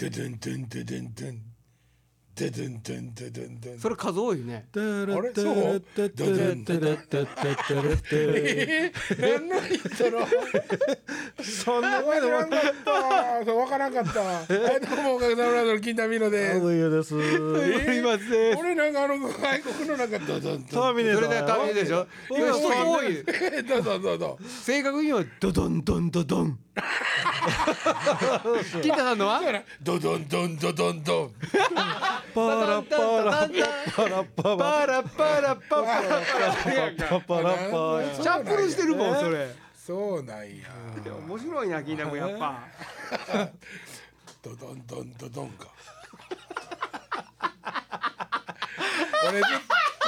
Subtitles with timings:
[0.00, 10.26] ドゥドゥンドゥンドゥドゥンドゥンドゥドゥンドゥンドゥドゥンドゥンそれ数多いねあれそうえー、何のイントロ
[11.42, 14.56] そんな分からんかったそう分からんかったはいど
[14.96, 23.24] うもおかげさまで金田美乃です上ですすいません俺なんかあの外国のなんかドドンターミネーターそれでターミネーでしょ今多い
[23.64, 26.58] どうぞどうぞ正確にはドドンドンドドン
[28.82, 29.40] 金田さんのは
[29.82, 31.32] ドドンドンドドンドン
[32.34, 33.48] パラパラ
[33.96, 40.54] パラパラパラパラパラパラパラパラパシャップルしてるもんそれそうなんや
[41.26, 42.62] 面白いな金田君やっぱ
[44.42, 45.68] ドドンドンドドンか
[49.28, 49.50] 俺ずっ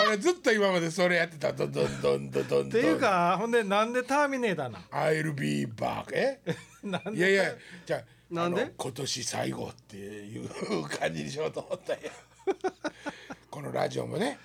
[0.06, 1.52] 俺ずっと今までそれやってた。
[1.52, 6.40] ドドンドンドドンドンっていうかほんでなんでターミネーターなん I'll be back え？
[6.82, 7.44] なんいやいや
[7.84, 8.62] じゃあなんで？
[8.62, 10.48] あの今年最後っていう
[10.88, 12.10] 感じにしようと思ったんや。
[13.50, 14.38] このラジオもね。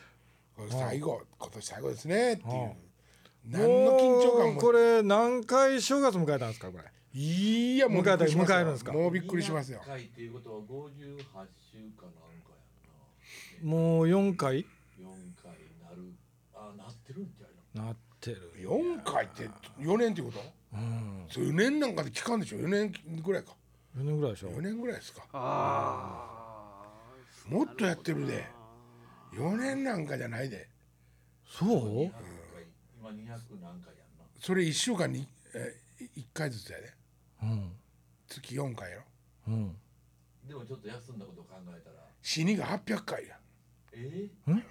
[0.55, 2.71] これ最後今年最後ですねっていう。
[3.45, 4.59] 何の緊張感も。
[4.61, 6.83] これ何回正月迎えたんですかこれ？
[7.13, 8.91] いやもう迎えるんですか？
[8.91, 9.81] もうびっくりしますよ。
[9.85, 11.17] 回っていうことは58
[11.71, 12.51] 週かなんか
[13.63, 14.65] もう4回
[14.99, 16.13] やんな4回なる
[16.53, 18.53] あなってるんじゃなってる。
[18.57, 20.39] 4回って4年ってこと？
[20.73, 21.25] うん。
[21.29, 22.91] そう4年なんかで期間でしょ？4年
[23.23, 23.55] ぐらいか。
[23.95, 24.49] 4年ぐらいでしょ。
[24.49, 25.23] 4年ぐらいですか。
[25.31, 26.83] あ
[27.47, 28.45] もっとやってるで。
[29.33, 30.69] 4年なんかじゃないで。
[31.45, 32.21] そう？200回
[32.99, 33.15] 今200
[33.61, 35.79] 何回やんなそれ1週間にえ
[36.17, 36.93] 1回ずつやで。
[37.43, 37.71] うん。
[38.27, 39.03] 月4回やろ。
[39.47, 39.77] うん。
[40.45, 41.97] でもちょっと休んだことを考えたら。
[42.21, 43.37] 死にが800回や。
[43.93, 44.53] えん？
[44.53, 44.63] ー、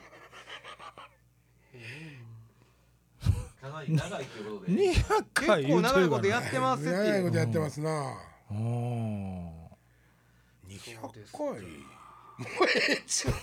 [3.61, 4.73] かなり長いということで。
[4.73, 8.15] 200回結構長いことやっってますって長いことやってますな。
[8.51, 9.47] うん
[10.69, 11.01] 200
[11.33, 11.43] 回。
[12.39, 13.35] もうええちゃう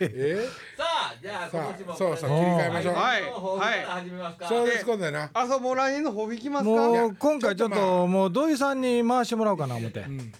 [0.00, 0.48] え？
[0.76, 2.94] さあじゃあさあ今年もそうそう切り替えましょう。
[2.94, 5.30] はいの方から始めますか、そうですことだな。
[5.32, 6.70] あそうもう来年の抱負いきますか？
[6.70, 10.00] もう今回ちょっちょっともう土井さんに回してもらおうかな思って。
[10.00, 10.32] うん。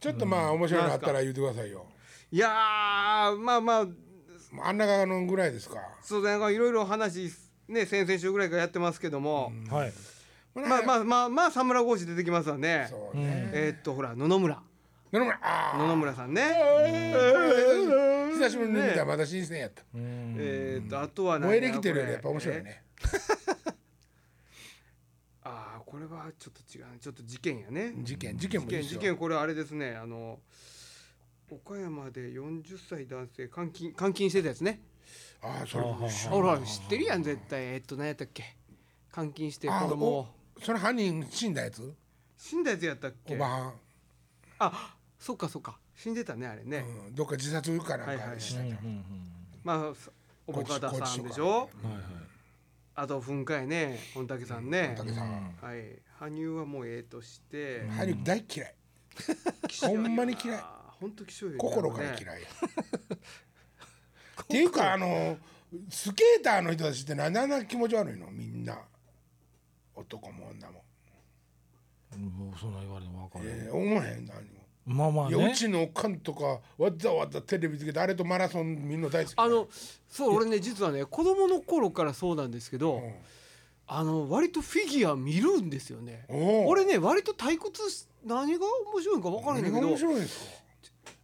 [0.00, 1.86] ちょっとまあ面白いのあったら言ってくださいよ。
[2.30, 3.86] いやーまあまあ
[4.62, 5.76] あんながのぐらいですか。
[6.02, 7.30] そうなんかいろいろ話
[7.68, 9.92] ね先々週ぐらいからやってますけども、はい。
[10.54, 12.86] まあまあまあまあ三村豪志出てきますわね。
[12.90, 13.50] そうね。
[13.52, 14.62] えーっとほら野々村。
[15.12, 16.42] 野々村あ野々村さんね。
[16.42, 18.96] あ久しぶりに見た。
[18.96, 19.82] らまだ新鮮やった。
[19.94, 20.36] うん。
[20.38, 22.82] えーっとあとは何燃えれきてるよりやっぱ面白いえね。
[25.44, 26.84] ああこれはちょっと違う。
[26.86, 27.92] ねちょっと事件やね。
[27.98, 29.94] 事件事件事件事件これあれですね。
[29.96, 30.40] あの
[31.50, 34.80] 岡山で40歳男性監禁監禁してたやつね。
[35.42, 37.64] ああそれほら知ってるやん絶対。
[37.64, 38.56] えーっと何やったっけ？
[39.14, 40.26] 監禁して子供を。
[40.62, 41.94] それ犯人死んだやつ？
[42.36, 43.34] 死んだやつやったっけ？
[43.34, 43.72] おばはん。
[44.58, 45.78] あそっかそっか。
[45.96, 48.38] 死んでたねあれね、うんどっか自殺かなんはいはいはい。
[49.64, 49.92] まあ
[50.46, 51.50] おぼかたさんでしょ？
[51.50, 52.02] はいはい。
[52.94, 55.98] あと噴火やね御嶽さんね、竹さんはい。
[56.18, 58.74] 羽生はもうええとして、ハリウ大嫌い。
[59.82, 60.62] ほんまに嫌い
[61.00, 62.40] あーほんと気象よ心から嫌い。
[62.40, 62.46] ね
[64.42, 65.36] っていうかあの
[65.90, 68.30] スケーターの人たちって何であんな気持ち悪いの？
[68.30, 68.78] みんな。
[69.94, 70.84] 男も女も、
[72.16, 74.58] もうそんな言われても分かるえー、思わへん何も。
[74.86, 79.34] まあまあいやうねちのおかんとかわざわざテレビつけてあれとマラソンみんな大好き。
[79.36, 79.68] あの
[80.08, 83.14] そう俺ね実はね子供の頃からそうなんですけど、うん。
[83.88, 86.24] あの割とフィギュア見るんですよね。
[86.66, 90.50] 俺ね割と退屈し何が面白いか分からへんねんけど何が面白いんですか？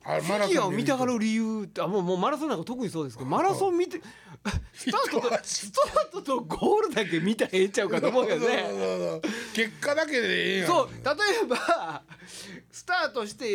[0.06, 4.00] あフィギュアを見たがるる理由ってあもうもうマラソンなんか特にそうですけどマラソン見て
[4.74, 8.64] スタートとスタートとゴールだけ見たらええんちゃうかと思うけどね
[9.54, 10.64] 結果だけでええや。
[10.64, 10.98] んそう例
[11.42, 12.02] えば
[12.70, 13.46] スタートして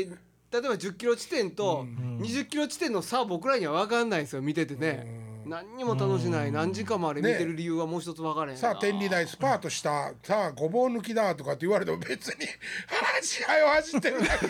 [0.51, 1.85] 例えば10キロ地点と
[2.19, 8.57] 20キロ地点の差は僕らには分かんないですよ見ててね何にも楽しない何時間もあれ見てる理由はもう一つ分からへんな。
[8.61, 10.13] さあ天理大スパートした。
[10.23, 12.45] さあごぼう抜きだとかって言われても別に
[13.21, 14.47] 試合を走ってるだけ。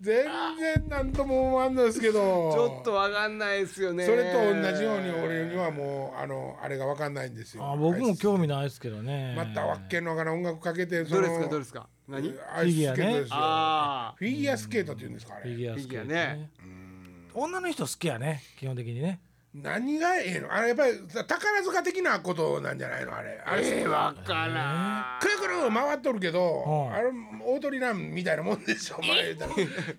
[0.00, 2.14] 全然何とも思わんのですけど。
[2.52, 4.06] ちょっと分かんないですよね。
[4.06, 7.64] それと同じように俺にはもうあのあれが分かんないんですよ。
[7.64, 9.34] あ僕も興味ないですけどね。
[9.36, 11.48] またわっけんのかな音楽かけてそのどれですか？
[11.48, 11.88] どれですか？
[12.08, 12.34] 何？
[12.56, 13.28] アイススケートですよ。
[13.32, 16.50] あフィギュアスケートって言うんですかあフィれギュアスケートフィギュアね
[17.42, 19.18] 女の人好きやね基本的にね。
[19.54, 20.52] 何がええの？
[20.52, 20.92] あれやっぱり
[21.26, 23.16] 宝塚的なことなんじゃないの？
[23.16, 23.42] あれ。
[23.44, 23.66] あれ。
[23.66, 25.20] えー、分からん。
[25.20, 27.00] くるくる回っとるけど、はい。
[27.00, 27.10] あれ
[27.42, 29.34] 大鳥なんみたいなもんでしょ前。
[29.34, 29.46] 言った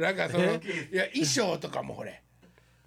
[0.04, 0.48] らなんかそのい
[0.92, 2.22] や衣装とかもほれ。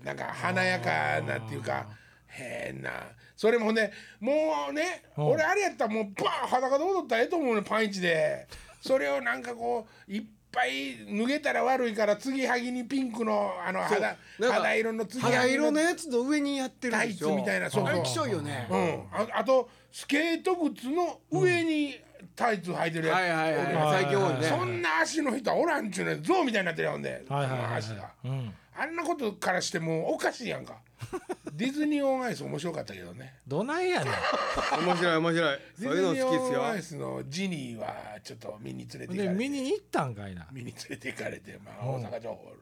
[0.04, 1.88] なんか華やかなっていうか
[2.28, 2.92] 変な。
[3.36, 3.90] それもね
[4.20, 5.26] もうねうん。
[5.32, 8.46] 俺あれやったらもうバーン裸で踊ったらええと思うねパンイチで。
[8.80, 17.84] それをなんかこう一ぱい脱げたら悪いから継ぎはぎにピンクのあの肌肌色の継ぎは肌ぎ色のやつの上にやってるタイツみたいなそう。
[17.84, 21.98] そうあれきしょいよね、うん、ああとスケート靴の上に
[22.34, 23.92] タイツ履いてるやつ、はいはいはいはい。
[24.02, 24.46] 最近多いね。
[24.46, 27.78] そんな足の人はおらんちゅうね象みたいになってるやんで、はいはいはいはい。
[27.78, 28.10] 足が。
[28.24, 28.54] うん。
[28.76, 30.78] あんなことからしてもうおかしいやんか。
[31.52, 33.34] ディズニーオンアイス面白かったけどね。
[33.46, 34.14] どないやねん。
[34.84, 35.58] 面白い面白い。
[35.78, 39.34] デそういうのィズニー好きっオンアイすスのジニーはちょっと見に連れて行でかれて。
[39.34, 40.46] 見に行ったんかいな。
[40.52, 42.60] 見に連れて行かれて、まあ、大阪城ホール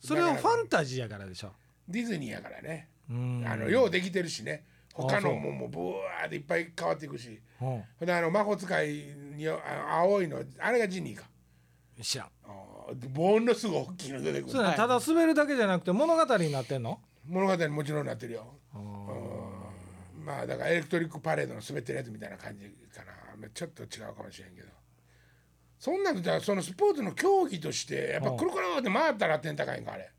[0.00, 1.52] それはファンタジーやからでしょ。
[1.88, 3.44] ディズニーやからね、うん。
[3.46, 4.64] あのようできてるしね
[4.98, 7.40] 他のもんもブワーっていっぱい変わっていくし。
[7.60, 7.66] うん。
[7.68, 8.88] ほんであの魔法使い
[9.36, 11.24] にあの青いのあれがジニーか。
[12.02, 12.28] 知らん。
[12.44, 14.52] あーものすごい大きいの出てくる。
[14.52, 17.00] そうやなただ滑るだけじゃなくて物語になってんの？
[17.26, 18.46] 物語にもちろんなってるよ。
[18.74, 20.24] うん。
[20.24, 23.48] まあだからエレクトリックパレードの滑ってるやつみたいな感じかな。
[23.54, 24.68] ちょっと違うかもしれんけど。
[25.78, 30.10] そんなのじゃそのスポーツの競技としてやっぱくるくるって回ったら点高いんかあれ。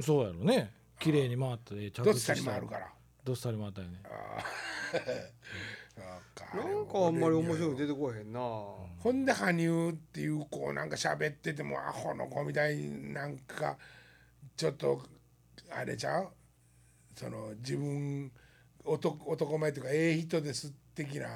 [0.00, 0.72] そうやろね。
[0.98, 2.88] 綺麗に回って着どっちかにした回るから
[3.24, 4.00] どっさり回ったよね。
[5.96, 8.40] なんかあんまり面白いの出てこへんな。
[8.40, 13.78] ほんで羽生っていう子なんか喋っててもアホの子みたいになんか
[14.56, 15.02] ちょっと
[15.70, 16.28] あれちゃう？
[17.14, 18.32] その自分
[18.84, 21.28] 男男前っていうかええ人です的な。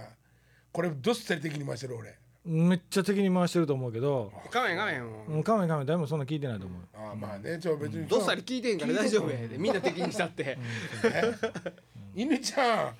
[0.72, 4.31] これどっさり的に回してる俺めっちゃ敵に回してると思うけど。
[4.50, 5.02] 画面画面。
[5.05, 6.82] もうんカメカメ誰もそんな聞いてないと思う。
[6.94, 9.56] ああまあねちょ別にどっさり聞いてんから大丈夫やで。
[9.56, 10.58] みんな敵にしたって。
[12.14, 12.94] 犬ちゃん。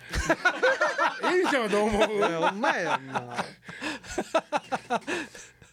[1.31, 2.01] 犬ちゃんはどう思う？
[2.01, 3.45] ほんまやんな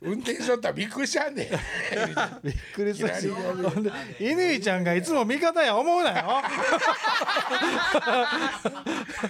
[0.03, 1.35] 運転しとったらびっくりしちゃうん。
[1.35, 1.47] で
[2.43, 3.31] びっくりするし。
[4.19, 6.41] 乾ちゃんがいつも味方や思うなよ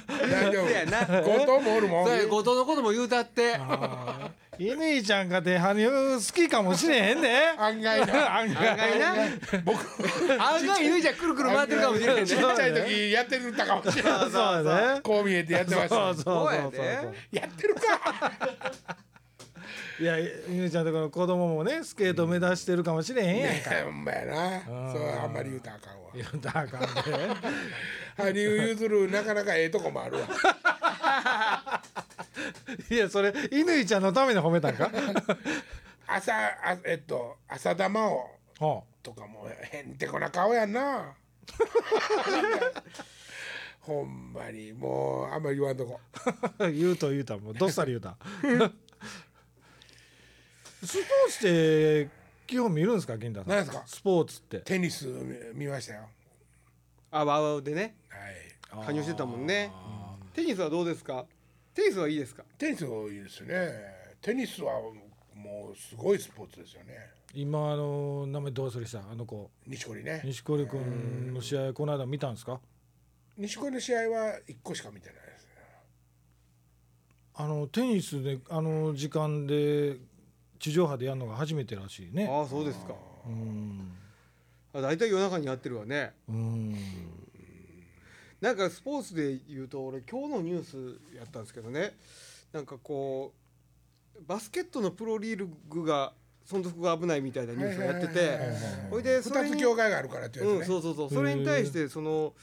[0.08, 3.60] 大丈夫後藤もおるもん後藤のことも言うたって
[4.58, 9.16] 乾ちゃんかて羽生好きかもしれへんで案外な案案外な
[9.66, 9.80] 僕
[10.42, 17.82] 案外犬じゃくるくる回ってるかもしれへんねちっちゃい時やってるたかもしれないそうやねこう見えてやってましたそうそうそうそうやってるか
[20.02, 20.16] いや
[20.48, 23.70] 乾ちゃんとこの子供もねスケート目指してるかもしれへんやんか。
[23.86, 24.62] ほんまやな。
[24.92, 26.10] そうあんまり言うたらあかんわ。
[26.16, 26.90] いやだからあかんで。
[28.18, 30.28] 羽生結弦なかなかええとこもあるわ。
[32.90, 34.90] いやそれ乾ちゃんのために褒めたんか？
[36.08, 41.14] 朝あえっと浅田真央ほとかもへんてこな顔やんな。
[43.82, 46.00] ほんまにもうあんまり言わんとこ。
[46.60, 48.16] う言うと言うたもうどっさり言うた？
[50.84, 52.10] スポーツって
[52.48, 53.50] 基本見るんですか金田さん。
[53.50, 53.84] 何ですか。
[53.86, 54.60] スポーツって。
[54.60, 56.10] テニス見見ましたよ。
[57.12, 57.96] あワウワウでね。
[58.10, 58.86] はい。
[58.86, 59.72] 加入してたもんね。
[60.34, 61.26] テニスはどうですか？
[61.74, 62.44] テニスはいいですか？
[62.58, 63.56] テニスいいですね。
[64.22, 64.74] テニスは
[65.36, 66.96] もうすごいスポーツですよね。
[67.34, 69.50] 今あの名前どうするしたあの子。
[69.68, 70.22] 錦織ね。
[70.24, 72.60] 錦織君の試合この間見たんですか？
[73.38, 75.52] 錦織の試合は1個しか見てないですね。
[77.36, 79.98] あのテニスであの時間で
[80.62, 82.28] 地上波でやるのが初めてらしいね。
[82.32, 82.94] ああそうですか。
[83.26, 83.92] うん。
[84.74, 86.14] あ大体夜中にやってるわね。
[86.30, 86.76] うん。
[88.40, 91.98] なんかスポーツで言うと俺今日のニュースやったんですけどね。
[92.54, 93.34] なんかこ
[94.16, 96.14] うバスケットのプロリーグが
[96.48, 98.56] 存続が危ないみたいなニュースをやっててはいはいはいはい
[98.92, 101.10] ほいでそれ2つに協会があるからってやつね、うんそうそうそう。
[101.10, 102.34] それに対してその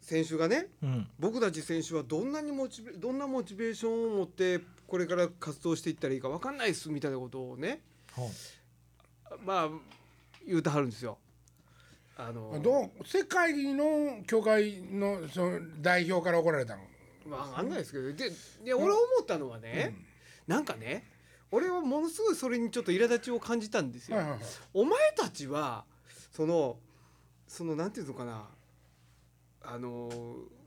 [0.00, 1.06] 選手がねうん。
[1.18, 4.60] 僕たち選手はどんなにモチベどんなモチベーションを持って
[4.92, 7.80] これから活動していったらいいか分かんないっすみたいなことをね
[8.14, 8.30] ほ
[9.42, 9.68] まあ
[10.46, 11.16] 言うてはるんですよ。
[12.14, 16.82] あのどう世界の協会のその代表から怒られたの？
[17.24, 18.12] まあ分かんないですけど。
[18.12, 18.30] で
[18.66, 19.96] で俺思ったのはね、
[20.46, 21.10] なんかね
[21.50, 24.18] 俺はものすごいそれにちょっと苛立ちを感じたんですよ。
[24.18, 24.46] はいはいはい。
[24.74, 25.86] お前たちは
[26.32, 26.76] その
[27.48, 28.46] そのなんていうのかな。
[29.62, 30.10] あの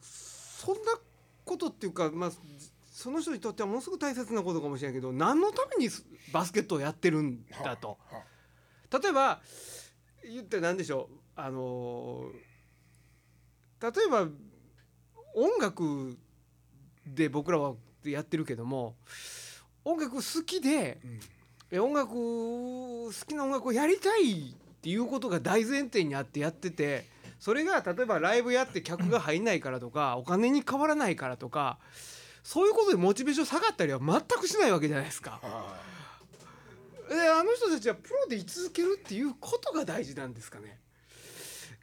[0.01, 0.97] そんな
[1.43, 2.31] ことっていうかまあ
[3.05, 5.91] その人にとってはものすごく大切なことかもしれないけど何のために
[6.33, 7.99] バスケットをやってるんだと。
[8.09, 8.23] は
[8.99, 9.41] 例えば
[10.23, 11.17] 言って何でしょう。
[11.35, 12.31] あの
[13.79, 14.27] 例えば
[15.35, 16.17] 音楽
[17.05, 18.95] で僕らはやってるけども
[19.83, 20.97] 音楽好きで、
[21.69, 27.05] え音楽好きな音楽をやりたいっていうことが大前提にあってやってて
[27.39, 31.77] それが例えばライブやって客が入んないからとかお金に変わらないからとか
[32.45, 35.39] そういうことでモチベーション下がったりは全くしないわけじゃないですか。
[35.41, 35.79] は
[37.09, 40.77] であの人たちはプロで居続けるっていうことが大事なんですかね。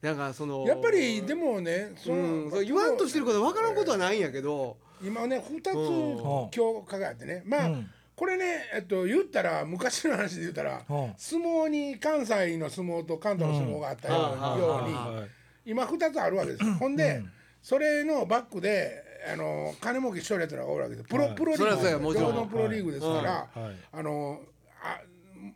[0.02, 6.50] なんかそのやっぱりでもねそうん、言わんとしてることは分からんことはないんやけど、今ね2うん。
[6.50, 7.42] つ教科があってね。
[7.44, 7.90] まあ、うん。
[8.14, 11.14] これねえっと言ったら昔の話で言ったらうん。
[11.16, 15.30] 相撲に関西の相撲と関東の相撲があったようにようにはい
[15.70, 16.64] 今2つあるわけです。
[16.64, 17.20] よ ほんで
[17.62, 21.34] それのバックであの金儲けしとるやつらがおるわけですプロはい。
[21.34, 22.28] プロリーグもちろん。
[22.28, 23.62] 両方のプロリーグですから。
[23.62, 23.76] はい。
[23.92, 24.40] あの
[24.82, 25.00] あ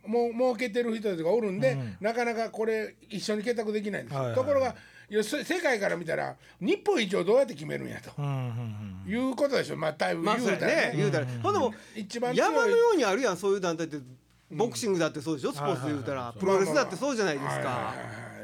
[0.05, 1.97] もう儲けてる人たちがおるんで、うん。
[1.99, 4.75] なかなかこれ一緒に結託できないんですところが
[5.09, 8.11] 世界から見たら日本一をどうやって決めるんやと、
[9.09, 9.77] いうことでしょ。
[9.77, 10.93] まあだいぶ言うたらね。
[10.95, 11.25] 言うたら。
[11.41, 13.37] ほんでも一番山のようにあるやん。
[13.37, 13.97] そういう団体って。
[14.49, 15.51] ボクシングだってそうでしょ。
[15.51, 16.33] スポーツで言うたら。
[16.39, 17.93] プロレスだってそうじゃないですか。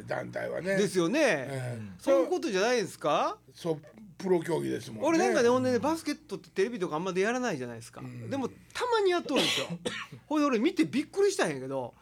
[0.05, 0.75] 団体はね。
[0.75, 1.19] ですよね。
[1.21, 3.37] ええそういうことじゃないですか？
[3.53, 3.81] そう
[4.17, 5.08] プロ競技ですもんね。
[5.08, 8.01] 俺なんかねほんでねバスケットってテレビとかあんまでやらないじゃないですか。
[8.29, 8.55] でもた
[8.91, 9.67] まにやっとるんですよ。
[10.27, 11.93] ほいで俺見てびっくりしたんやけど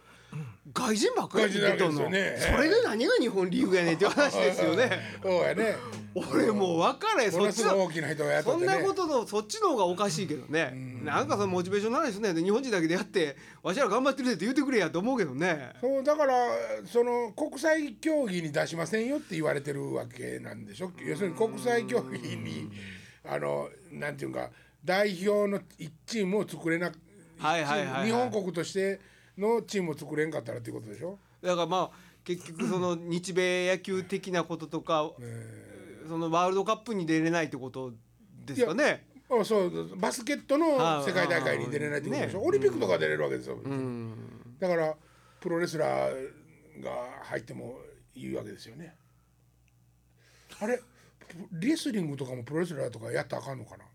[0.74, 2.38] 外人ばっかり出とんの、ね。
[2.40, 5.00] それで何が日本リーグやねんっていう話ですよね。
[5.22, 5.76] そうやね
[6.14, 7.32] 俺もう分からへん。
[7.32, 15.72] そっちの大きな人がやっとそんなことのそっちの方がおかしいけどね、なんかそのモチベーションの話ねで日本人だけでやってわしら頑張ってるでって言ってくれやと思うけどね。
[15.80, 16.34] そうだから
[16.86, 20.92] その国際競技に出しませんよって言われてるわけなんでしょ？
[21.06, 22.70] 要するに国際競技に
[23.30, 24.50] あのなんていうか
[24.84, 26.92] 代表の一チームを作れな
[27.38, 28.06] はいはいはいはい。
[28.08, 29.00] 日本国として
[29.38, 31.18] のチームを作れんかったらっていうことでしょ？
[31.42, 35.10] だからまあ結局その日米野球的なこととか、
[36.12, 37.94] そのワールドカップに出れないってこと
[38.46, 39.08] ですかね。
[39.30, 44.14] あそうバスケットの世界大会に出れないってことでしょ、ねオリンピックとか出れるわけですよ、うん。
[44.60, 44.94] だから
[45.40, 46.92] プロレスラーが
[47.24, 47.80] 入っても
[48.14, 48.94] いいわけですよね。
[50.60, 50.82] あれ
[51.54, 53.86] レスリングとかもプロレスラーとかやったらあかんのかな？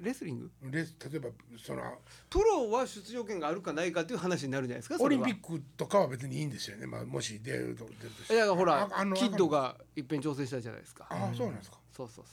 [0.00, 0.50] レスリング？
[0.70, 1.28] レス例えば
[1.62, 1.82] その
[2.30, 8.34] プロは出場権があるかないかっていう話になるじゃないですかオリンピックとかは別にいいんですよね、まあ、もし出ると出るとして。
[8.34, 11.06] えだからほらああのキッドがいっぺん挑戦したじゃないですか。
[11.10, 11.78] ああそうなんですか。
[11.96, 12.24] そうそう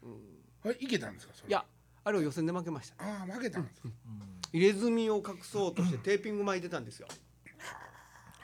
[0.00, 1.48] そうはいいけたんですかそれ？
[1.50, 1.64] いや
[2.04, 3.88] あれを予選で負けましたああ負けたんですか、
[4.52, 7.08] 入れ墨を隠そうとしてテーピング巻いてたんですよ。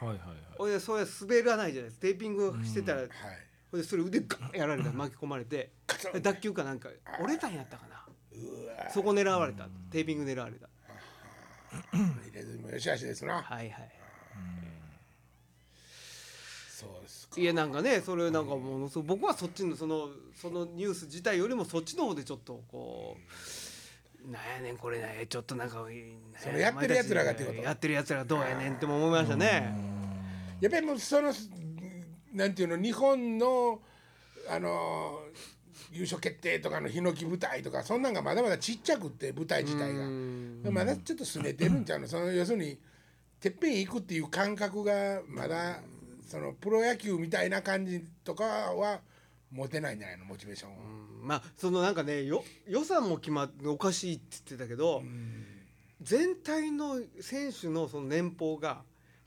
[0.00, 0.36] はいはいはい。
[0.58, 2.02] ほいでそれ滑らないじゃないですか。
[2.02, 3.08] テーピングしてたらはい
[3.72, 5.70] でそれ腕ガンやられた巻き込まれて
[6.20, 6.88] 脱臼かなんか
[7.20, 8.02] 折れたんやったかな。
[8.92, 10.68] そこ狙われたテーピング狙われた。
[11.92, 13.42] 入れずにもよしあしですな。
[13.42, 13.92] はいはい。
[16.68, 17.40] そうですか。
[17.40, 23.16] いやなんかねそれなんかものすごく僕はそっちのそのそのニュース自体よりもそっちの方でちょっとこ
[24.26, 25.86] うなんやねんこれねちょっとなんか
[26.38, 29.74] そのやってる奴らがってことやってるやつらがどうやねんっても思いましたね。
[30.60, 31.32] やっぱりもうその
[32.32, 33.80] なんていうの日本の
[34.48, 35.20] あの
[35.90, 40.06] 優勝決定とかのヒノキ舞台とかそんなんがまだまだちっちゃくって舞台自体が。
[40.06, 40.62] うん。
[40.70, 42.08] まだちょっと拗ねてるんちゃうの？
[42.08, 42.78] その要するに
[43.40, 45.80] てっぺん行くっていう感覚がまだ
[46.26, 49.00] そのプロ野球みたいな感じとかは
[49.50, 50.24] 持てないんじゃないの？
[50.24, 50.74] モチベーションを。
[51.22, 55.02] まあそのなんかねよ予算も決まっておかしいって言ってたけど
[56.00, 58.82] 全体の選手のその年俸が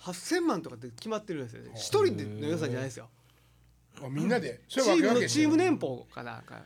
[0.06, 1.64] 8,000万とかって決まってるんですよ。
[1.64, 3.10] ね一人での予算じゃないですよ。
[4.04, 4.62] あみんなで？
[4.68, 6.62] チそれームのチームね年俸かなんか。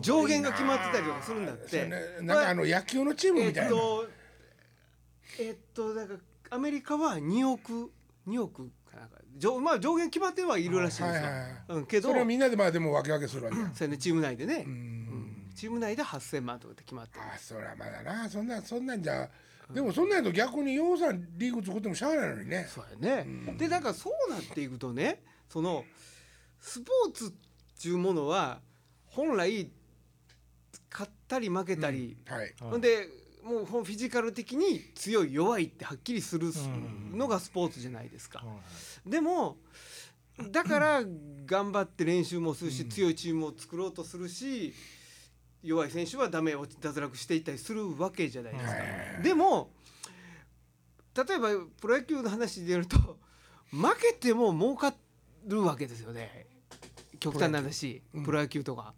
[0.00, 1.86] 上限が決まってたりとかするんだって。
[2.22, 3.70] なんかあの野球のチームえみたいな。
[3.70, 4.08] っと
[5.38, 6.18] えっとだから
[6.50, 7.92] アメリカは2億
[8.26, 9.18] 2億かなんか。
[9.36, 11.52] 上まあ上限決まってはいるらしいんですよ、はいはいはい。
[11.68, 12.08] うん、けど。
[12.08, 13.88] それをみんなでまあでも分け分けするわけや。
[13.88, 14.72] ねチーム内でね、うん。
[14.72, 15.52] うん。
[15.54, 17.24] チーム内で8,000万とかって決まってる。
[17.34, 18.30] あそりゃまだな。
[18.30, 19.28] そんなそんなんじゃ
[19.72, 22.68] でもそんなんやと逆に洋さんリーグ作ってもしゃあないのにね。
[22.72, 23.26] そうやね、
[23.58, 25.84] でだからそうなっていくとねその
[26.60, 27.30] スポーツっ
[27.82, 28.60] ていうものは
[29.06, 29.70] 本来
[30.90, 32.54] 勝ったり負けたり、はい。
[32.60, 33.08] ほんで
[33.42, 36.50] もうフィジカル的に強い弱いってはっきりする
[37.12, 38.42] のがスポーツじゃないですか。
[39.06, 39.56] でも
[40.50, 41.02] だから
[41.46, 44.74] 頑張って練習もするし、強いチームを作ろうとするし
[45.66, 49.22] 弱い選手はダメを脱落していったりするわけじゃないですか。
[49.22, 49.70] でも
[51.14, 51.48] 例えば
[51.80, 52.96] プロ野球の話で言うと
[53.72, 54.94] 負けても儲か
[55.46, 56.46] るわけですよね。
[57.18, 58.94] 極端な話プロ野球とか。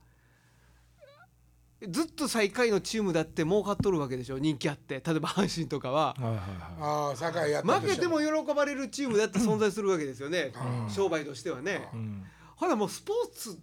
[1.88, 5.00] ずっと最下位のチームだって儲かっとるわけでしょ人気あって。
[5.00, 6.16] 例えば阪神とかは。
[6.18, 7.62] はいはいはい。
[7.62, 10.52] 負けても喜ばれるチームだって存在するわけですよね。
[10.88, 11.88] 商売としてはね。
[11.94, 12.24] うん。
[12.56, 13.56] ほらもうスポーツ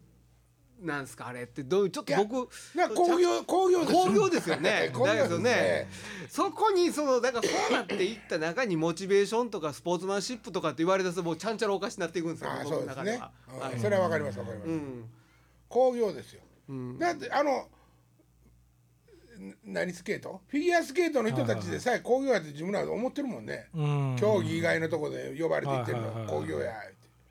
[0.81, 4.91] なんですかあれってどうちょっと僕な工業工業です工業ですよね。
[4.93, 5.87] 工業 だけどですね
[6.29, 13.21] そこにそのだからそうなっていった中にモチベーションとかスポーツマンシップとかって言われたらもうちゃんちゃらおかしになっていくんですよあそうですね。
[13.81, 14.69] それはわかりますわかります。
[14.69, 15.09] うん。
[15.69, 16.41] 工業ですよ。
[16.69, 16.99] うん。
[16.99, 17.67] だってあの
[19.37, 20.41] な何スケート？
[20.47, 23.67] フィギュアスケートの人たちでさえ工業やって自分らで思ってるもんね。
[23.73, 24.15] うん。
[24.19, 26.25] 競技以外のとこで呼ばれていってるの。
[26.27, 26.73] 工業や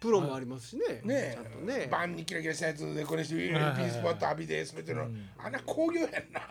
[0.04, 1.00] プロもありますしね。
[1.02, 1.32] ね。
[1.34, 1.88] ちゃんとね。
[1.90, 3.84] バンにキラキラしたやつでこれしてはいはいはい。
[3.86, 5.08] P スポット浴びて滑ってるの
[5.38, 6.42] あんな工業やんな。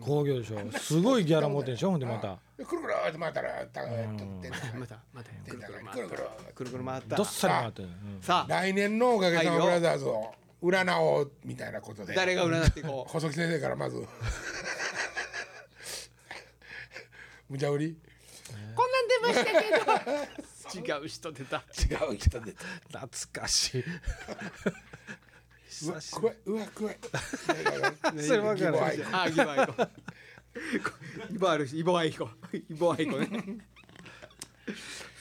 [0.00, 0.58] 工業でしょ。
[0.78, 2.38] すごいギャラ持ってんでしょほんでまた。
[2.56, 6.22] でくるくるって回ったらたってんだまたまたくるくるくるくる。
[6.46, 7.16] たくるくる回った。
[7.16, 8.50] どっさり回ってる、うんさあ。
[8.50, 12.14] 来年のおかげさまブラザーズを占おうみたいなことで。
[12.14, 13.12] 誰が占っていこう？
[13.12, 14.02] 細木先生からまず。
[17.50, 17.94] 無茶ぶり？
[18.74, 20.46] こんなん出ましたけど
[20.78, 21.58] 違う人出た。
[21.58, 21.60] 違
[22.12, 22.54] う人で
[22.88, 23.84] 懐かしい。
[25.84, 26.98] うわ怖いうわ怖い
[28.22, 29.06] それ分かる。
[29.12, 29.74] あギボアイコ。
[31.30, 32.28] イボあるしイボアイコ。
[32.52, 33.28] イボアイコね。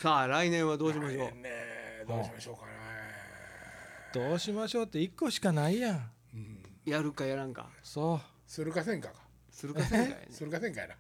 [0.02, 1.36] さあ来年はどうしましょう？
[1.38, 1.50] ね
[2.02, 2.72] えどうしましょうかね。
[4.14, 6.12] どうしましょうって一個しかないやん。
[6.86, 7.70] やるかやらんか。
[7.82, 9.16] そするかせんかか。
[9.52, 10.96] するかせんかやねするかせんかやな。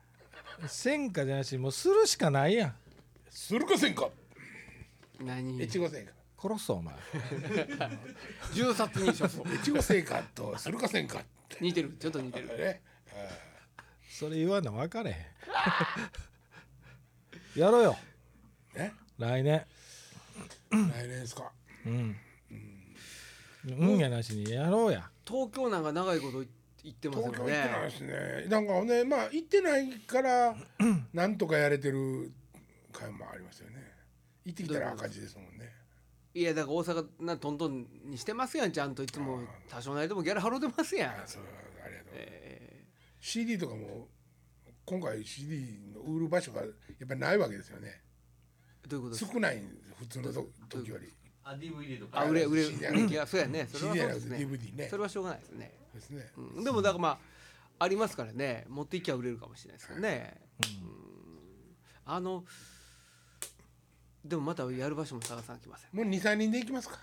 [0.63, 2.75] うせんかじゃなしもうするしかないやん。
[3.29, 4.07] するかせんか
[5.21, 5.61] 何？
[5.61, 6.11] 越後製菓。
[6.41, 6.95] 殺すぞお前。
[8.53, 11.23] 銃殺に処す越後製菓とするかせんかっ
[11.59, 11.95] 似てる。
[11.99, 12.47] ちょっと似てる。
[12.49, 12.81] てね
[14.09, 15.17] それ言わんの分かれへん。
[17.59, 17.97] やろうよ。
[18.75, 19.65] ね来年。
[20.71, 21.51] 来年ですか。
[21.85, 22.17] うん。
[23.65, 23.97] うん。
[23.97, 25.09] やなしにやろうや。
[25.27, 26.43] 東京なんか長いこと
[26.83, 28.45] 言ってますよ東京行ってないねですね。
[28.49, 30.55] なんかねまあ行ってないから
[31.13, 32.31] なんとかやれてる
[32.91, 33.80] 回もありますよね
[34.45, 35.71] 行ってきたら赤字ですもんね。
[36.33, 39.41] いやだから大阪なトントンにしてますやんちゃんといつも。
[39.69, 41.11] 多少なりともギャラ払うてますやん。
[41.11, 41.43] あそう
[41.85, 42.85] ありがとう、え
[43.19, 44.07] CD とかも
[44.85, 48.01] 今回 CD の売る場所がやっぱりないわけですよね。
[48.85, 49.33] ーどういうことですか？
[49.33, 51.11] 少ないんです普通のと時より。
[51.43, 52.21] あ DVD とか。
[52.21, 52.65] あ売れ売れ
[53.07, 53.67] 気がそうやね。
[53.71, 54.37] それはそうですね。
[54.37, 54.87] DVD ね。
[54.89, 55.71] それはしょうがないですね。
[55.93, 56.31] ですね。
[56.37, 57.19] うん、でもだからまあ
[57.83, 58.65] ありますからね。
[58.69, 61.75] 持っていきゃ売れるかもしれないですからね、うん。
[62.05, 62.45] あの
[64.23, 65.89] でもまたやる場所も探さなきません。
[65.95, 66.99] もう23人で行きますか。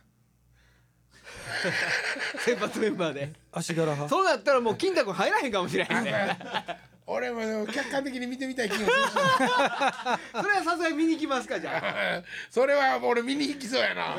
[2.44, 3.32] 先発メンバーで。
[3.52, 4.08] 足柄派。
[4.08, 6.38] そうだったらもう金太君入らへんかもしれへんね。
[7.10, 12.22] 俺も客観的に見てみたい気もするし それはさすがに見に行きますかじゃあ。
[12.50, 14.16] それは俺見に行きそうやな。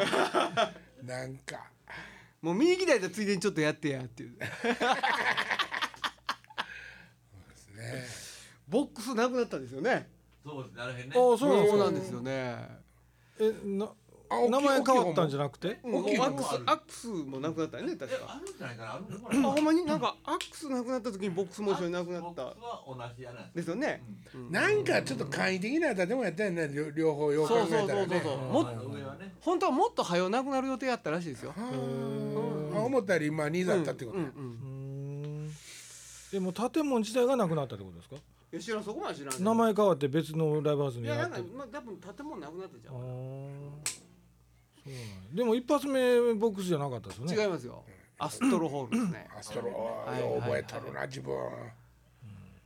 [1.04, 1.70] なんか。
[2.42, 4.36] もう見に行きたいとついでにちょっとやってやっていう。
[4.38, 4.46] で
[7.56, 8.06] すね。
[8.68, 10.10] ボックスなくなったんですよね。
[10.44, 11.16] そうですなるへんね。
[11.16, 11.96] ああそうなんですかそうなん。
[12.02, 12.79] ですよね
[13.40, 13.90] えな
[14.30, 15.80] 名前変わったんじゃなくて？
[15.84, 19.00] うんアックスアックスもなくなったよね確えかあるんじゃないかなあ
[19.34, 19.84] るんあほんまに？
[19.86, 22.44] なんかアックスなくなった時にボックスモーションなくなった。
[22.44, 23.50] ボックスは同じやな。
[23.56, 24.04] ですよね、
[24.52, 28.34] なんかちょっと簡易的な建物やったよね両両方よう考そうそうえたらねそうそうそう。
[28.34, 31.54] あもの上はね本当はもっと早なくなる予定やったらしいですよ。
[31.58, 31.62] あ。
[32.80, 34.69] 思ったよりまあニーズあったってことねうんうんうーん
[36.32, 38.16] でも建物自体がなくなったってことですか？
[38.52, 39.44] いや知らんそこまで知らん。
[39.44, 43.02] 名前変わって別のライブハウスいやなんかまあ多分建物なくなってちゃあーう。
[43.02, 47.44] そうなんやでも一発目ボックスじゃなかったですよね？
[47.44, 47.84] 違いますよ。
[48.18, 49.28] アストロホールですね。
[49.38, 51.36] アストロはいよう覚えとるな自分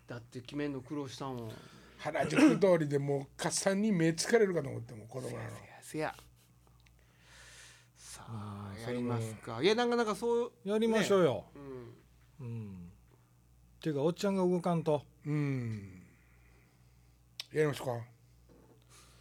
[0.08, 1.38] だって決めんの苦労したもん。
[1.50, 1.52] い
[2.00, 5.50] 原宿通りでもうカッサンに目疲れるかと思っても子供なのや
[5.82, 6.14] せや。
[7.98, 9.62] さあやりますか。
[9.62, 10.52] いやなんかなんかそう。
[10.66, 11.46] やりましょうよ、
[12.40, 12.46] うん。
[12.46, 12.83] うん
[13.84, 15.04] っていうかおっちゃんが動かんと。
[15.26, 16.02] うん。
[17.52, 17.88] やりますか？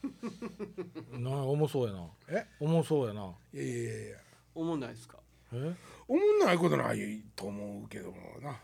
[1.18, 2.06] な重そうやな。
[2.28, 2.46] え？
[2.60, 3.34] 重そうやな。
[3.52, 4.16] いやいやいやいや。
[4.54, 5.18] 思んないですか？
[5.52, 5.74] え？
[6.06, 8.56] 思んないことないと思うけどもな。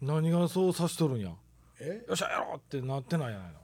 [0.00, 1.34] 何がそうさしとるんや？
[1.78, 2.02] え？
[2.08, 3.60] よっしゃやろうってなってないやないの。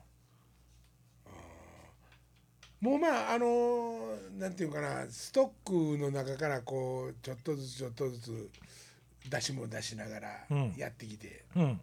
[2.83, 8.51] もうまああのーなんていうかなストックの中からこうちょっとずつちょっとずつ
[9.29, 10.75] 出しも出しながらうん。
[10.77, 11.81] やってきて、うん。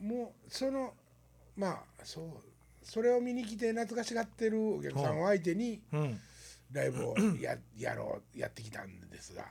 [0.00, 0.94] もうその
[1.56, 2.24] まあそう
[2.82, 6.20] それを見に来て懐かしがってるお客さんを相手にうん。
[6.72, 9.44] ライブをややろうやってきたんですが。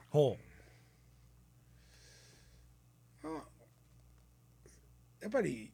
[5.22, 5.72] やっぱり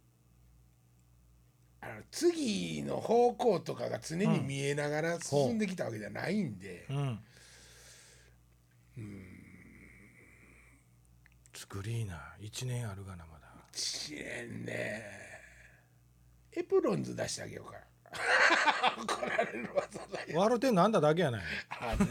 [1.82, 7.20] あの次の方向とかが常に見えながら進んできたわけじゃないんで、ううん
[11.72, 13.48] 作りいな1年あるがなまだ。
[13.74, 14.16] 1
[14.50, 15.04] 年ね。
[16.58, 17.78] エプロンズ出してあげようか。
[19.04, 21.44] 怒られるわそんなや笑うてんなんだだけやない。
[21.70, 22.08] あね。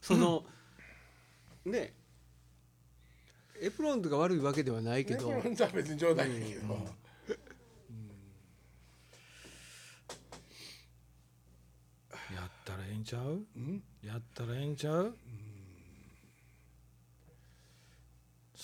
[0.00, 0.42] その
[1.66, 1.92] ね。
[3.60, 5.32] エプロンとか悪いわけではないけエプど。
[5.32, 6.74] ロンズは別に冗談やけど、
[12.34, 13.44] やったらええんちゃう？
[13.54, 13.82] うん？
[14.02, 15.14] やったらええんちゃう？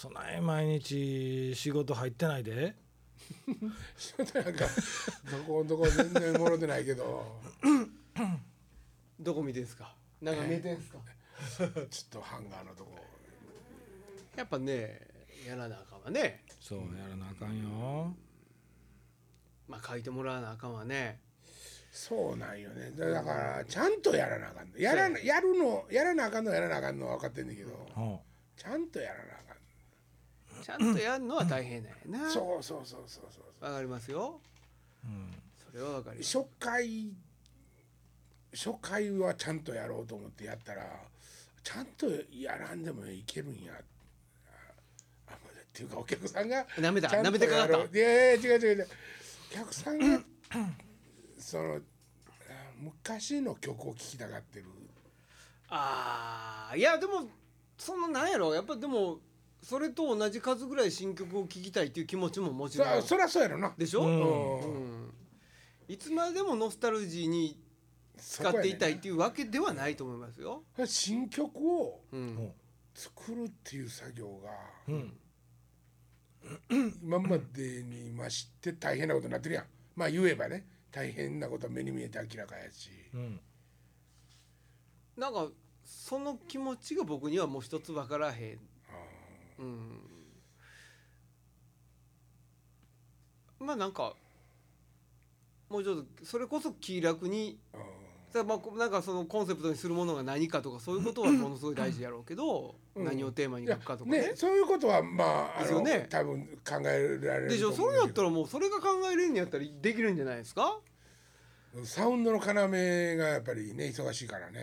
[0.02, 2.74] そない毎日仕事入ってないで。
[3.96, 4.64] 仕 事なんか
[5.30, 7.40] どこのとこ全然もろてないけど。
[9.20, 9.94] どこ見てんすか？
[10.20, 10.98] なんか見えてんすか？
[11.56, 12.98] ちょっとハンガーのとこ。
[14.36, 15.00] やっぱね
[15.46, 16.44] やらなあかんわね。
[16.58, 18.12] そうやらなあかんよ。
[19.68, 21.20] まあ書いてもらわなあかんわね。
[21.92, 22.90] そうなんよね。
[22.92, 24.72] だだからちゃんとやらなあかん。
[24.72, 27.72] のやらなやるのやらなあかんのやらなあかんのは分かってんだけど。
[27.94, 28.20] は
[28.56, 29.62] ちゃんとやらなあかん
[30.62, 34.40] ちゃんとやるのは大変だよなそうそうそうそうそうわかりますよ。
[35.05, 36.38] あうんそれはわかります。
[36.38, 37.12] 初回
[38.55, 40.85] 初回はちゃんとやろうと思ってやったら
[41.64, 43.72] ちゃんとやらんでもいけるんや。
[43.72, 45.37] ああっ
[45.72, 47.98] ていうかお客さんがなめたなめてかかった。
[47.98, 48.88] いやいや違う違う違う。
[49.51, 50.20] お客さんが
[51.38, 51.81] そのあ
[52.79, 54.66] 昔の曲を聴きたがってる。
[55.68, 57.27] ああいやでも
[57.79, 58.55] そのなんやろ。
[58.55, 59.18] やっぱでも
[59.62, 63.72] それと同じ数ぐらい新曲を聴きたいっていう気持ちももちろんそそりゃそうやろな。
[63.79, 64.61] でしょ、うん。
[64.61, 65.14] うん。
[65.87, 67.57] いつまでもノスタルジーに
[68.16, 70.64] 使っていたいっていうわけではないと思いますよ。
[70.85, 72.53] 新曲をうん。
[72.94, 74.51] 作るっていう作業が
[74.88, 75.12] うん。
[77.01, 79.64] 今までにまして大変なことになってるやん。
[79.94, 82.90] まあ言えばね大変なことは目に見えて明らかやし。
[83.14, 83.40] うん。
[85.16, 85.46] なんか
[85.85, 88.71] その気持ちが僕にはもう一つ分からへん。
[89.58, 90.00] うん、
[93.66, 94.14] まあなんか
[95.68, 97.80] もうちょっとそれこそ気楽にうん。
[98.32, 103.04] さまあこなんかそのコンセプトにするものが何かとかそういうことはものすごい大事やろうけど、うん。
[103.04, 104.20] 何をテーマに書くかとかね。
[104.20, 106.06] ねそういうことはまあですよね。
[106.08, 110.78] 多分考えられるでしょそれやったらもうそれが考えれるんやったらできるんじゃないですか？
[111.84, 114.60] サウンドの要がやっぱりね忙しいからね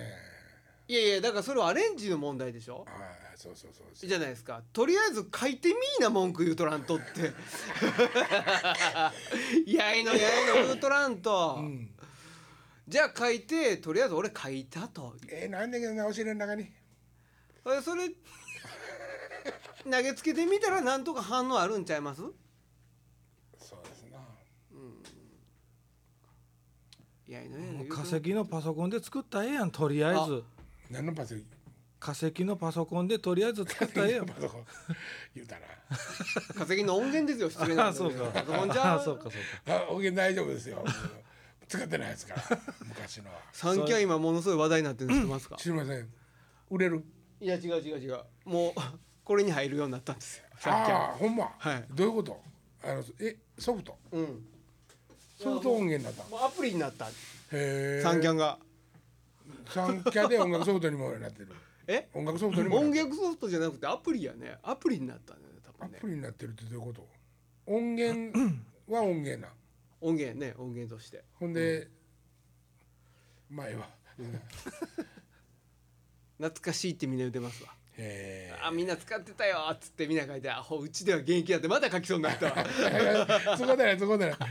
[0.90, 2.80] いやいやだからそれはアレンジの問題でしょ？
[2.80, 2.86] はい
[3.36, 4.10] そうそうそうそう。
[4.10, 4.64] じゃないですか。
[4.74, 7.32] とりあえず書いてみーな文句言うとらんとって。
[9.72, 11.96] やいのやいの言うとらんと、うん。
[12.88, 15.16] じゃあ書いてとりあえず俺書いたと。
[15.30, 16.68] えー、なんだけどなお尻の中に？
[17.64, 18.10] それそれ
[19.84, 22.22] 投げつけてみたらなんとか反応あるんちゃいます？
[22.24, 22.32] そ
[23.80, 24.18] うですな。
[27.28, 30.44] やいのやいの言うと化石のパソコンで作ったらええやんとりあえず
[30.90, 31.42] 何のパス
[32.00, 34.26] 化石のパソコンでとりあえず作ったらええやん。
[34.26, 34.66] パソコン
[35.36, 36.66] 言うたな。
[36.66, 38.26] 化石の音源ですよ失礼な あそうか。
[38.32, 39.00] パソコンじゃあ。
[39.04, 39.32] そうかそう
[39.68, 39.86] か。
[39.86, 40.84] あ音源大丈夫ですよ。
[41.68, 42.44] 使ってないですから
[42.88, 43.42] 昔のは。
[43.52, 45.56] 三キャン今ものすごい話題になってるの知ってますか？
[45.58, 46.10] 知りません。
[46.70, 47.04] 売れる？
[47.42, 48.20] いや違う違う違う。
[48.46, 48.74] もう
[49.24, 50.46] これに入るようになったんですよ。
[50.58, 51.86] 三キャンああほんま、はい。
[51.92, 52.42] どういうこと？
[52.84, 53.98] あのえソフト？
[54.12, 54.46] うん。
[55.38, 57.08] ソフト音源になったもうアプリになった。
[57.08, 57.12] へ
[57.52, 58.58] え三キャンが
[59.70, 61.50] 三キャで音楽ソフトにもなってる。
[61.88, 62.08] え？
[62.14, 64.58] 音楽ソフトにも音楽ソフトじゃなくてアプリやね。
[64.64, 66.00] アプリになったんだよね多ア分ね。
[66.02, 67.08] プリになってるってどういうこと？
[67.68, 68.38] 音源
[68.90, 69.54] は音源な。
[70.02, 71.24] 音源ね音源として。
[71.40, 71.88] ほんで、
[73.50, 73.90] 前は。
[76.38, 77.70] 懐かしいってみんな言ってますわ。
[77.98, 82.54] へあみんな使ってたよっつってみんな書いてあほうちでは現役だってまた書きそうになったわ。
[82.92, 83.26] え
[83.58, 84.36] そこだねそこだね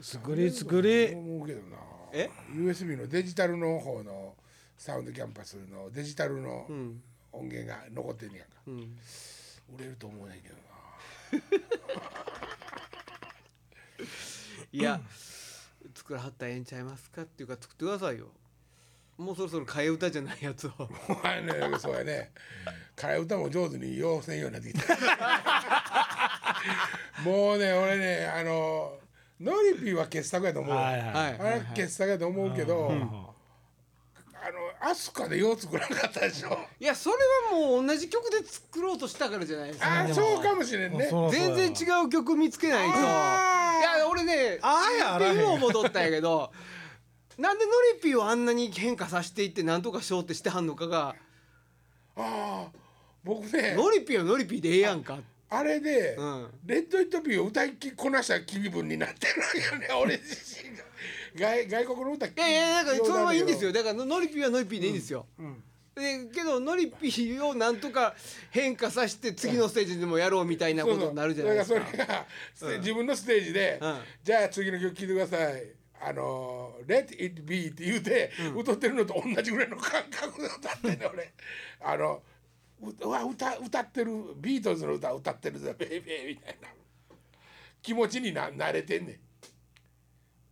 [0.00, 1.14] 作り作り。
[1.14, 1.76] 思うけどな
[2.18, 4.34] え？USB のデジタルの方の
[4.78, 7.02] サウンドキャンパスのデジタルのうん
[7.32, 8.54] 音源が残ってんねやんか。
[8.66, 8.96] うん。
[9.76, 10.60] 売れると思うねんけどな。
[14.72, 15.00] いや
[15.94, 18.28] 作らはったらええんちゃいますかっていうか作ってくださいよ。
[19.18, 20.70] もうそろそろ替え歌じゃないやつを。
[20.78, 22.32] お前ねそうやね。
[22.96, 24.96] 替え歌も上手にようせんようになってきた。
[27.24, 28.98] もうね俺ねあの
[29.40, 33.02] ノリピーは傑作やと思う、はいはいはいあれ傑作やと思うけど、うん
[34.46, 34.50] あ
[34.84, 36.56] のアスカでよう作らなかったでしょ。
[36.78, 37.16] いやそれ
[37.52, 40.00] はもう同じ曲で作ろうとしたからじゃないですか。
[40.02, 41.10] ああそうかもしれんね。
[41.32, 42.96] 全然違う曲見つけないと。
[42.96, 46.52] いや俺ねああらへんっていうのを戻ったんやけど
[47.38, 51.16] なんでノリピーをあんなに変化させていってなんとかしようってしてはんのかが。
[52.16, 52.66] ああ
[53.24, 53.74] 僕ね。
[53.76, 56.48] ノリピーはノリピーでええやんかあれで、うん。
[56.64, 60.84] Let It Be を歌いこなした気分になってるよね 俺自身が。
[61.36, 63.68] 外外国の歌いやいやだからそれはいいんですよ。
[63.68, 65.26] よだからノリピーはノリピーでいいんですよ、
[65.94, 68.14] でけどノリピーをなんとか
[68.50, 71.80] 変化させて次のステージでもやろうみたいなことになるじゃないですか。
[71.80, 73.98] だからそれが、自分のステージで、うん。
[74.24, 75.72] じゃあ次の曲聴いてください。
[76.00, 81.32] あの「Let It Be」って言うて、歌ってるのと同じぐらいの感覚で歌ってんね俺。
[81.80, 82.22] あの
[82.80, 86.68] 歌歌ってるビートルズの歌歌ってるぜ ベイベーみたいな。
[87.82, 89.18] 気持ちにな慣れてんねん。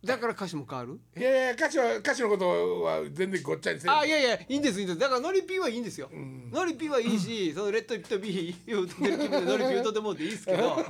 [0.05, 0.99] だから歌詞も変わる？
[1.17, 3.91] いやいや歌詞は歌詞のことは全然ごっちゃにせん。
[3.91, 4.99] あいやいやいいんですいいんです。
[4.99, 10.73] だからノリピーはいいんですよ、ノリピーはいいし、 その Let It Be 歌ってる気分でノリピー歌ってもらっていいですけど。
[10.77, 10.85] あれを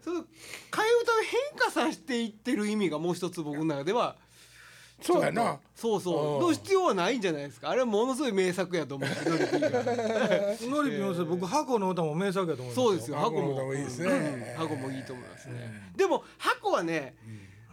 [0.00, 0.26] その替え
[0.70, 0.86] 歌を
[1.50, 4.16] 変化させていってる意味がもう一つ僕の中では
[5.00, 5.60] そうやな。
[5.74, 6.34] そうそう。
[6.34, 6.40] うん。
[6.48, 7.70] の必要はないんじゃないですか。
[7.70, 9.08] あれはものすごい名作やと思う。
[9.08, 9.82] ノリピーが
[10.76, 13.16] ノリピーの僕箱の歌も名作やと思いますそうですよ。
[13.16, 13.74] 箱も。
[13.74, 14.08] いいですね。
[14.08, 14.68] うん。
[14.68, 15.92] 箱もいいと思いますね。
[15.96, 17.14] でも箱はね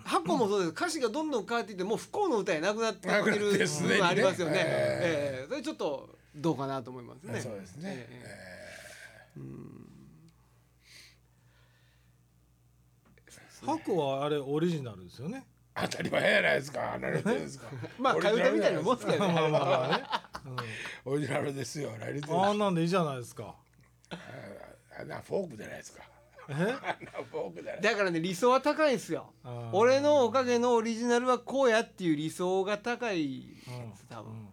[0.04, 0.72] 箱もそうです。
[0.72, 4.54] 歌詞がどんどん変わっていってもう不幸の歌やなくなってなくる部分ありますよね。
[4.58, 5.48] えええ。
[5.50, 7.42] それちょっとどうかなと思いますね。
[7.42, 8.08] そうですね。
[8.10, 8.56] ええ。
[13.66, 15.44] 箱はあれオリジナルですよね
[15.76, 17.68] 当たり前やないですか慣れてるんですか。
[18.00, 20.04] まあ替え歌みたいなもんですけどね まあまあまあね。
[21.06, 23.56] オリジナルですよ慣れてるあんなんでいいじゃないですか。
[24.98, 26.04] あんなフォークじゃないですか。
[27.82, 29.34] だからね理想は高いんですよ。
[29.74, 33.46] 俺のおかげのオリジナルはこうやっていう理想が高い
[34.10, 34.50] 多分。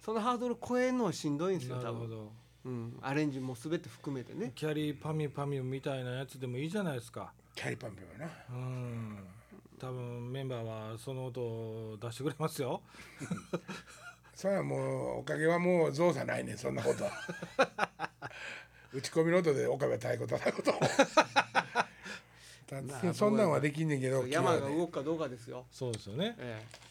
[0.00, 2.32] そのハードル超えるのはしんどいんですよな多分るほど。
[2.64, 2.98] うん。
[3.02, 4.52] アレンジも全て含めてね。
[4.54, 7.32] キャリーパミュパミュみたいなやつでもいいじゃないですか。
[7.54, 8.32] キャリパンピはな。
[8.50, 9.18] うん
[9.78, 12.82] 多分メンバーはその音を出してくれますよ。
[14.34, 17.10] それはもうおかげはもう造作ないねんそんなことは。
[18.92, 20.72] 打ち込みの音で岡部太鼓叩くと
[22.66, 25.66] だそんなんはできんねんけど山が動くかどうかですよ。
[25.70, 26.34] そうですよね。
[26.38, 26.86] えね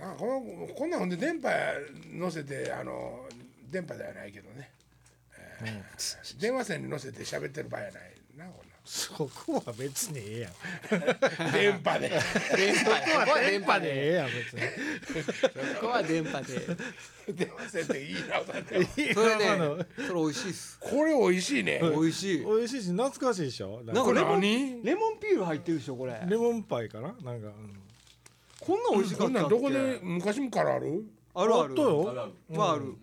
[0.00, 1.48] あこのこんなんほんで電波
[2.12, 3.28] 乗せてあの
[3.70, 4.70] 電波ではないけどね、
[5.62, 10.98] えー電話線に乗せて喋ってる場合やないなこんそこは別にええや
[11.48, 11.52] ん。
[11.52, 12.12] 電波で。
[12.52, 14.60] え電波ここは電波でええやん別に。
[15.80, 16.76] ここは電波で。
[17.32, 19.78] 電話線っていいなそれそれねあの。
[20.06, 20.78] それ美味しいっす。
[20.78, 21.80] これ美味しいね。
[21.82, 22.44] 美味しい。
[22.44, 23.80] 美味しいし懐かしいでしょ？
[23.84, 24.82] なんかなんかレモン何？
[24.84, 26.20] レモンピール入ってるでしょこれ。
[26.28, 27.08] レモンパイかな？
[27.08, 27.42] なんか、うん。
[28.60, 31.04] こんな美味しかこんなんったっけどこで昔からある？
[31.34, 31.72] あるある。
[31.72, 32.32] あるある。
[32.50, 32.94] まあある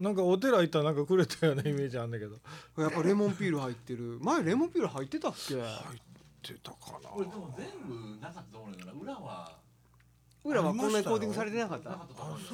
[0.00, 2.38] なんかお寺行ったらなんかくれたようなイメージあんだけど。
[2.78, 4.18] やっぱレモンピール入ってる。
[4.22, 5.54] 前レモンピール入ってたっけ？
[5.54, 7.10] 出たかな。
[7.10, 9.00] これでも全部なかったと思うんだけどな。
[9.02, 9.58] 裏は。
[10.42, 11.90] 裏はこんなにコーティングされてなかった？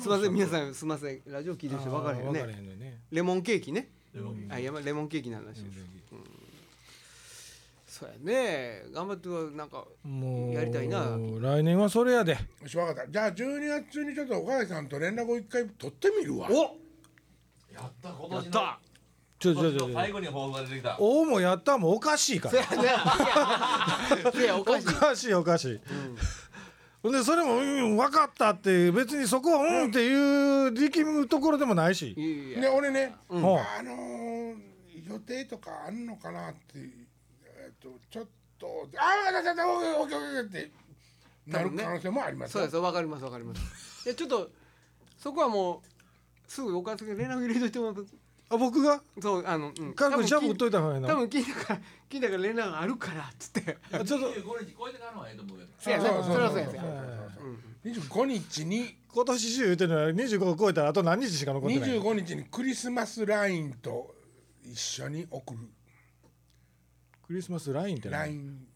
[0.00, 1.20] すみません皆さんすみません。
[1.26, 3.00] ラジオ聞いてる人分からへんよね。
[3.12, 3.90] レモンケーキね。
[4.48, 5.78] あやばいレモンケーキの話です。
[7.86, 8.82] そうやね。
[8.92, 11.16] 頑張ってなんかもうやりたいな。
[11.40, 12.32] 来年はそれやで。
[12.32, 13.08] よし分かった。
[13.08, 16.48] じゃあ12月中にちょっと岡崎さんと連絡を一回取ってみるわ。
[16.50, 16.76] お
[17.76, 18.34] やった今年の。
[18.34, 18.78] やった。
[19.38, 19.88] ちょちょちょちょ。
[19.88, 20.96] の最後に放送が出てきた。
[20.98, 22.48] おもやったもおかしいか。
[22.50, 24.86] せらいや いやおおかしい。
[24.86, 25.80] かしいおかしい、
[27.02, 27.12] ほん。
[27.12, 33.44] でそれも、うん、分かったって別にそこはうんっていう力むところでもないし、いやいやで俺ね、うん。
[33.44, 34.76] あのー
[35.08, 36.58] 予定とかあんのかなって
[37.44, 38.26] えっとちょっ
[38.58, 40.72] とああだだだオッケーオッケーオッケーって
[41.46, 44.08] なる可能性もありますそうですわかりますわかります。
[44.08, 44.50] いや ちょっと
[45.16, 45.95] そこはもう
[46.46, 48.06] すぐお母さんに連絡入れといてもらう
[48.48, 49.02] あ僕が？
[49.20, 53.78] そうあの、うん、軽くジャブ打っ多といた方がいいの分聞いたから聞いたから連絡があるからっつって。
[53.92, 54.30] あちょっと。
[54.30, 56.84] 25日超えてからのはええと思うよせやなそうそうそれはそうやそうせや
[57.84, 61.90] 25日に今年中言うてるのは25超えたらあと何日しか残ってない。
[61.98, 64.14] 25日にクリスマスラインと
[64.64, 65.60] 一緒に送る。
[67.26, 68.66] クリスマスラインってラ何イン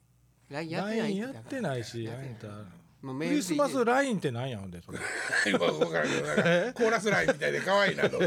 [0.51, 2.65] LINE やってない LINE やってないしやってないあ
[3.01, 4.99] んたもうメールでクリスマスラインって何やほんでそれ。
[5.59, 6.43] 分からんけどなんか
[6.75, 8.19] コーラスラインみたいで可愛いなと。
[8.19, 8.23] ち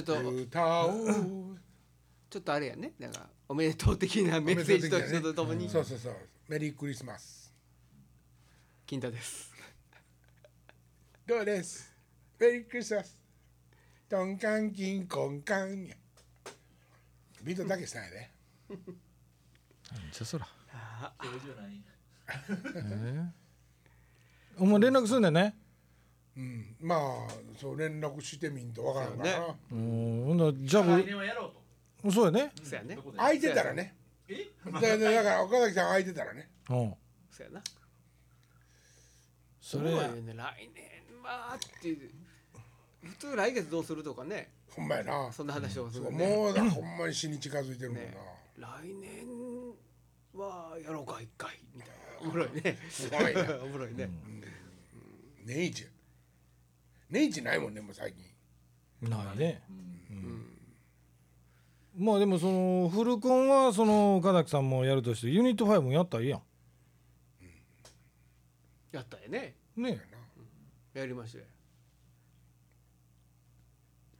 [0.00, 0.30] ょっと。
[0.30, 1.58] 歌おう
[2.30, 2.92] ちょっとあれやね。
[2.98, 6.16] なんかおめでとう的なメッセージと一緒とともにそうそうそう。
[6.48, 7.52] メリークリスマス。
[8.86, 9.52] 金太です。
[11.26, 11.92] どうです？
[12.38, 13.18] メリークリスマス。
[14.08, 15.96] トンカンキンコンカンや。
[17.42, 18.30] ビートだけしたんやで。
[20.12, 20.46] じゃそら。
[20.46, 23.32] そうじゃ
[24.58, 25.56] お前連絡すんねんね。
[26.36, 26.76] うん。
[26.80, 26.98] まあ
[27.58, 30.24] そう連絡してみんとわからんからな、そううん。
[30.26, 31.52] ほんならジャ来ブ年はやろ
[32.04, 32.52] うそうやね。
[32.62, 32.96] そうやね。
[32.96, 33.94] とどこで空いてたらね。
[34.28, 36.48] えだだだから岡崎さん空いてたらね。
[36.70, 36.94] うん。
[37.30, 37.62] そうやな。
[39.60, 39.90] それ。
[39.92, 40.34] やそうやね。
[40.34, 41.96] 来年はって
[43.02, 44.50] 普通来月どうするとかね。
[44.70, 45.32] ほんまやな。
[45.32, 48.16] そんな話をすそうるねもうだほんまに死に近づいてるもんな、ね。
[48.56, 49.26] 来年
[50.34, 51.58] はやろうか一回。
[51.74, 51.94] みたいな。
[52.22, 52.78] おもろいね。
[52.90, 54.08] すごいなおもろいね
[55.44, 55.86] 年一
[57.08, 58.24] 年一ないもんねもう最近。
[59.08, 59.62] ないね、
[61.96, 66.40] まあでもそのフルコンはその岡崎さんもやるとしてユニット5もやったらいいや
[68.92, 69.54] やったよね。
[69.76, 69.82] ん。
[69.82, 70.00] ね
[70.92, 71.44] やりましたよ。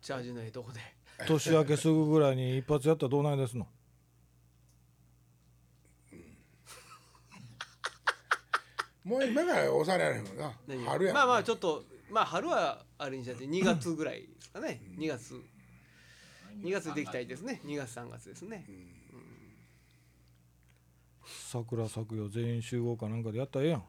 [0.00, 0.80] チャージのええとこで。
[1.26, 3.66] 年明けすぐぐらいに一発やったらどうなんですの？
[9.04, 10.52] もう今から押されられへんもんな。
[10.66, 15.40] 何春やもんまあまあちょっとまあ春はあれにしちゃって2月ぐらいですかね2月。
[16.62, 17.60] 2月できたいですね。
[17.64, 18.66] 2月3月ですね。
[21.24, 23.84] 桜咲くよ全員集合かなんかでやったらええやん。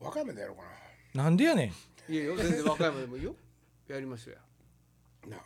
[0.00, 0.62] 和歌山でやろうか
[1.14, 1.24] な。
[1.24, 1.72] なんでやね
[2.08, 2.12] ん。
[2.12, 3.34] いやよ全然和歌山でもいいよ。
[3.88, 5.36] やりましょうや。
[5.36, 5.42] なあ、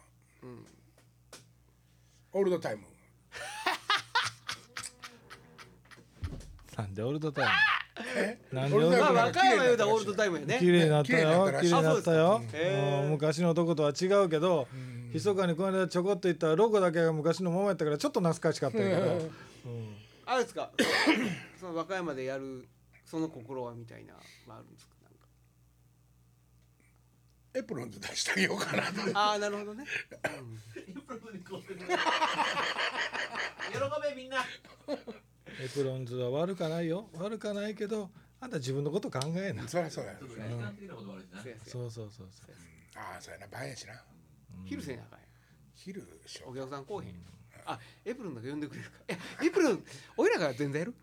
[2.32, 2.82] オールドタイム
[6.76, 6.94] なん。
[6.94, 7.52] でオールドタイえム。
[7.52, 7.75] なんでオールドタイム？
[8.52, 10.56] まあ和歌山言うたらオールドタイムやね。
[10.58, 11.46] 綺麗になったよ。
[11.60, 12.36] 綺麗になったよ。
[12.42, 12.58] うですか。
[12.58, 14.68] へーもう昔の男とは違うけど
[15.12, 19.30] 密かにこの間ちょこっと言ったらロゴだけが昔のままやったからちょっと懐かしかったけど。
[20.26, 20.70] あれですか？
[21.60, 22.66] その和歌山でやる
[23.04, 24.94] その心はみたいなはあるんですか？
[25.04, 25.26] なんか。
[27.54, 28.82] エプロンズ出してあげようかな
[29.14, 29.84] ああなるほどね。
[33.72, 34.38] 喜べみんな
[35.66, 37.08] エプロンズは悪かないよ。
[37.18, 38.08] 悪かないけど
[38.40, 39.66] あんた自分のこと考えな。
[39.66, 40.14] そりゃそうや。
[40.16, 42.54] そうやそうやそうそうそうそう。
[42.94, 43.48] ああそうやな。
[43.48, 43.94] 晩やしな。
[44.64, 45.24] 昼せなあかんや
[45.74, 46.06] 昼
[46.46, 47.14] お客さん来おへん。
[47.64, 48.96] あエプロンだけ呼んでくれるか。
[49.08, 49.84] いやエプロン
[50.16, 50.94] 俺らが全然やる。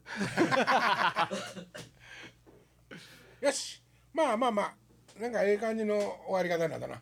[3.41, 3.83] う よし。
[4.13, 4.75] まあまあまあ。
[5.19, 5.97] なんかええ感じの
[6.27, 7.01] 終わり方になったな。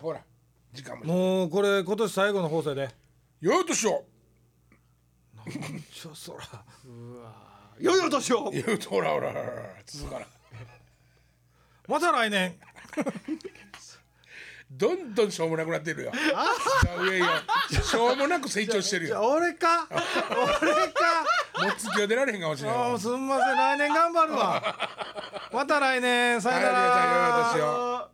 [0.00, 0.24] ほら
[0.72, 1.04] 時間も。
[1.04, 2.94] もうこれ今年最後の放送やで。
[3.42, 4.04] よいとしよ
[5.92, 6.38] ちょそら
[6.86, 7.32] うわ
[7.80, 10.26] よいよとしよう言うとほらほらほらほら続かな
[11.88, 12.54] また来年
[14.70, 15.14] どん。
[15.14, 15.30] どん。
[15.30, 20.04] しょうもなくなってるよいやいやしょうもなく成長してるじゃあよ俺か俺か
[21.60, 22.40] もう月は出られへん。
[22.40, 23.26] かもしれないあーすん。
[23.28, 23.56] ません。
[23.56, 24.62] 来年頑張るわ
[25.52, 28.11] また来年さよなはいありがとうございまらすよ